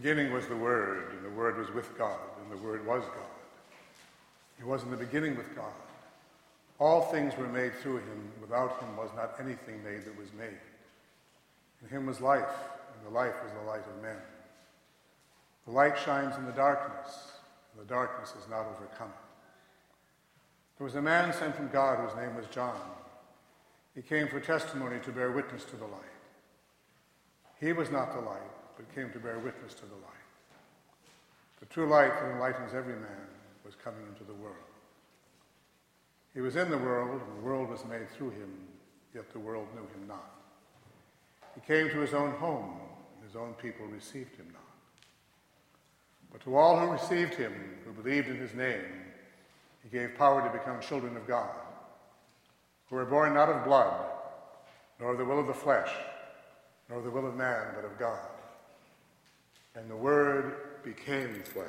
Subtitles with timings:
[0.00, 3.34] beginning was the Word, and the Word was with God, and the Word was God.
[4.56, 5.72] He was in the beginning with God.
[6.78, 8.32] All things were made through him.
[8.40, 10.58] Without him was not anything made that was made.
[11.82, 12.44] In him was life,
[12.94, 14.16] and the life was the light of men.
[15.66, 17.32] The light shines in the darkness,
[17.72, 19.12] and the darkness is not overcome.
[20.78, 22.78] There was a man sent from God whose name was John.
[23.96, 26.02] He came for testimony to bear witness to the light.
[27.58, 30.14] He was not the light, but came to bear witness to the light.
[31.58, 33.26] The true light that enlightens every man
[33.66, 34.54] was coming into the world.
[36.32, 38.54] He was in the world, and the world was made through him,
[39.12, 40.30] yet the world knew him not.
[41.56, 42.78] He came to his own home,
[43.16, 44.62] and his own people received him not.
[46.30, 47.52] But to all who received him,
[47.84, 48.84] who believed in his name,
[49.82, 51.50] he gave power to become children of God,
[52.88, 54.06] who were born not of blood,
[55.00, 55.90] nor of the will of the flesh,
[56.88, 58.20] nor of the will of man, but of God.
[59.78, 61.68] And the Word became flesh,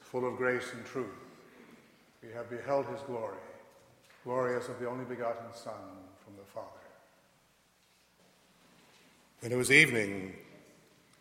[0.00, 1.06] full of grace and truth.
[2.24, 3.38] We have beheld his glory,
[4.24, 5.72] glory as of the only begotten Son
[6.24, 6.66] from the Father.
[9.38, 10.34] When it was evening,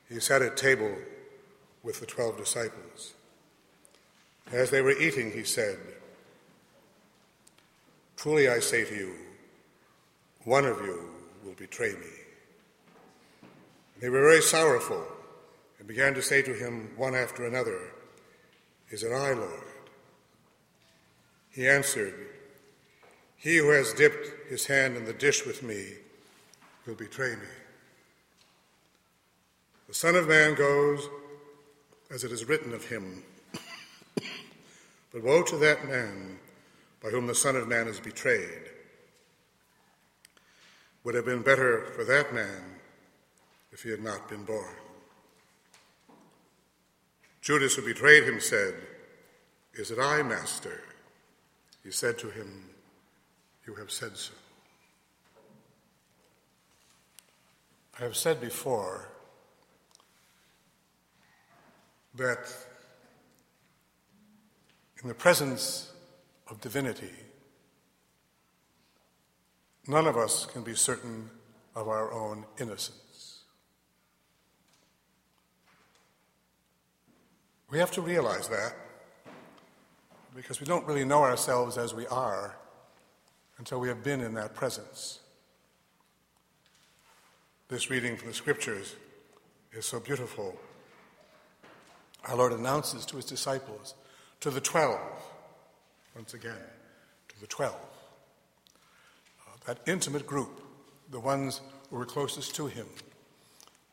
[0.09, 0.95] he sat at table
[1.83, 3.13] with the twelve disciples.
[4.51, 5.77] As they were eating, he said,
[8.15, 9.13] Truly I say to you,
[10.43, 11.07] one of you
[11.45, 12.26] will betray me.
[13.99, 15.03] They were very sorrowful
[15.79, 17.79] and began to say to him one after another,
[18.89, 19.63] Is it I, Lord?
[21.49, 22.13] He answered,
[23.35, 25.93] He who has dipped his hand in the dish with me
[26.85, 27.47] will betray me.
[29.87, 31.09] The Son of Man goes
[32.11, 33.23] as it is written of him.
[35.11, 36.37] but woe to that man
[37.01, 38.69] by whom the Son of Man is betrayed.
[41.03, 42.76] Would have been better for that man
[43.71, 44.75] if he had not been born.
[47.41, 48.73] Judas, who betrayed him, said,
[49.73, 50.81] Is it I, Master?
[51.83, 52.65] He said to him,
[53.65, 54.33] You have said so.
[57.99, 59.09] I have said before
[62.15, 62.53] that
[65.01, 65.93] in the presence
[66.47, 67.13] of divinity,
[69.87, 71.29] none of us can be certain
[71.75, 73.36] of our own innocence.
[77.69, 78.73] We have to realize that
[80.35, 82.55] because we don't really know ourselves as we are
[83.57, 85.19] until we have been in that presence.
[87.67, 88.95] This reading from the scriptures
[89.73, 90.57] is so beautiful.
[92.25, 93.95] Our Lord announces to his disciples,
[94.39, 95.01] to the twelve,
[96.15, 96.53] once again,
[97.27, 97.75] to the twelve,
[99.41, 100.61] uh, that intimate group,
[101.11, 102.87] the ones who were closest to him,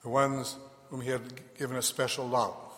[0.03, 0.57] the ones
[0.91, 1.23] whom he had
[1.59, 2.74] given a special love,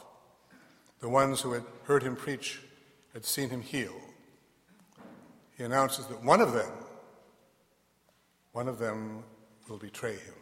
[1.00, 2.60] the ones who had heard him preach
[3.12, 3.94] had seen him heal,
[5.56, 6.70] he announces that one of them,
[8.52, 9.22] one of them
[9.68, 10.34] will betray him.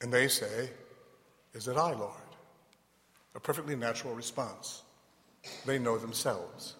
[0.00, 0.70] And they say,
[1.54, 2.14] Is it I, Lord?
[3.34, 4.82] A perfectly natural response.
[5.66, 6.74] They know themselves.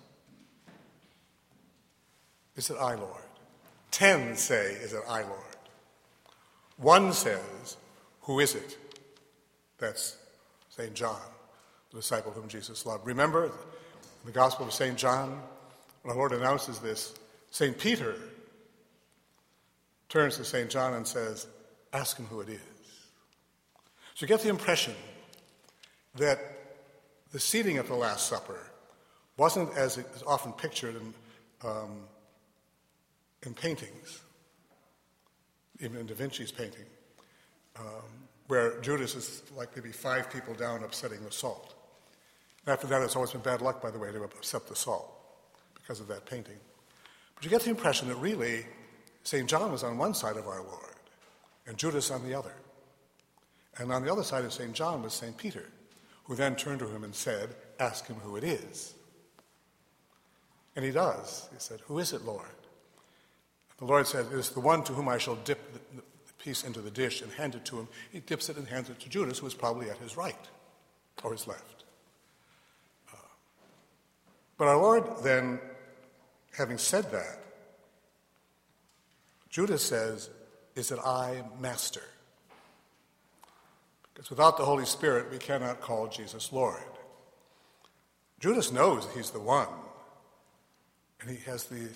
[2.56, 3.22] Is it I, Lord?
[3.90, 5.42] Ten say, Is it I, Lord?
[6.76, 7.76] One says,
[8.22, 8.76] Who is it?
[9.78, 10.16] That's
[10.78, 10.94] St.
[10.94, 11.20] John
[11.90, 13.06] the disciple whom Jesus loved.
[13.06, 13.50] Remember
[14.24, 14.96] the Gospel of St.
[14.96, 15.42] John,
[16.02, 17.14] when our Lord announces this,
[17.50, 17.76] St.
[17.78, 18.14] Peter
[20.08, 20.68] turns to St.
[20.68, 21.46] John and says,
[21.92, 22.60] Ask him who it is.
[24.14, 24.94] So you get the impression
[26.16, 26.38] that
[27.32, 28.58] the seating at the Last Supper
[29.36, 31.14] wasn't as is often pictured in,
[31.64, 32.00] um,
[33.46, 34.20] in paintings,
[35.80, 36.84] even in Da Vinci's painting,
[37.78, 41.74] um, where Judas is like maybe five people down upsetting the salt.
[42.66, 45.10] After that, it's always been bad luck, by the way, to upset the salt
[45.74, 46.58] because of that painting.
[47.34, 48.66] But you get the impression that really
[49.22, 49.48] St.
[49.48, 50.96] John was on one side of our Lord
[51.66, 52.54] and Judas on the other.
[53.78, 54.72] And on the other side of St.
[54.72, 55.36] John was St.
[55.36, 55.64] Peter,
[56.24, 58.94] who then turned to him and said, Ask him who it is.
[60.74, 61.48] And he does.
[61.52, 62.46] He said, Who is it, Lord?
[63.78, 65.60] The Lord said, It is the one to whom I shall dip
[66.38, 67.88] piece into the dish and hand it to him.
[68.10, 70.48] He dips it and hands it to Judas, who is probably at his right
[71.22, 71.84] or his left.
[73.12, 73.16] Uh,
[74.56, 75.58] but our Lord then,
[76.56, 77.38] having said that,
[79.50, 80.30] Judas says,
[80.74, 82.02] Is it I, Master?
[84.14, 86.82] Because without the Holy Spirit, we cannot call Jesus Lord.
[88.40, 89.68] Judas knows he's the one,
[91.20, 91.88] and he has the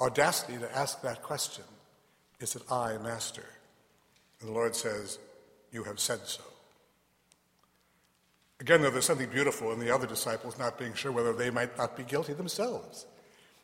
[0.00, 1.64] audacity to ask that question
[2.40, 3.44] Is it I, Master?
[4.42, 5.18] And the Lord says,
[5.70, 6.42] You have said so.
[8.60, 11.76] Again, though, there's something beautiful in the other disciples not being sure whether they might
[11.78, 13.06] not be guilty themselves.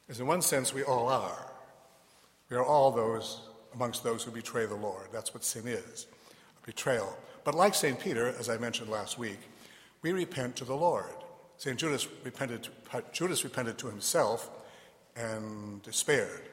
[0.09, 1.53] As in one sense, we all are.
[2.49, 3.43] We are all those
[3.75, 5.09] amongst those who betray the Lord.
[5.13, 6.07] That's what sin is
[6.63, 7.17] a betrayal.
[7.45, 8.01] But like St.
[8.01, 9.39] Peter, as I mentioned last week,
[10.03, 11.15] we repent to the Lord.
[11.59, 11.79] St.
[11.79, 12.69] Judas repented,
[13.13, 14.51] Judas repented to himself
[15.17, 16.49] and despaired.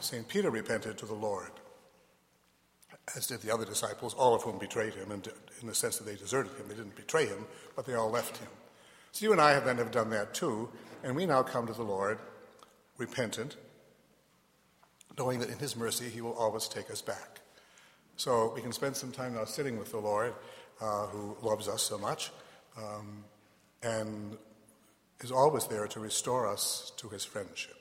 [0.00, 0.26] St.
[0.28, 1.50] Peter repented to the Lord,
[3.16, 5.28] as did the other disciples, all of whom betrayed him, and
[5.60, 6.68] in the sense that they deserted him.
[6.68, 7.46] They didn't betray him,
[7.76, 8.48] but they all left him.
[9.12, 10.70] So you and I have then have done that too,
[11.02, 12.18] and we now come to the Lord
[12.98, 13.56] repentant,
[15.18, 17.40] knowing that in his mercy he will always take us back.
[18.16, 20.34] So we can spend some time now sitting with the Lord,
[20.80, 22.30] uh, who loves us so much,
[22.76, 23.24] um,
[23.82, 24.36] and
[25.20, 27.76] is always there to restore us to his friendship.